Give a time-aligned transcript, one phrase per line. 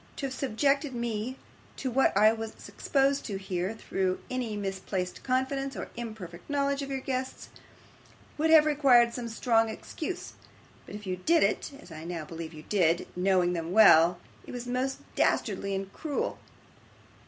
[0.15, 1.37] To have subjected me
[1.77, 6.89] to what I was exposed to here, through any misplaced confidence or imperfect knowledge of
[6.89, 7.49] your guests,
[8.35, 10.33] would have required some strong excuse;
[10.87, 14.17] but if you did it as I now believe you did knowing them well,
[14.47, 16.39] it was most dastardly and cruel.